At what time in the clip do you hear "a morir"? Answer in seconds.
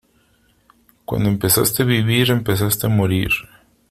2.87-3.29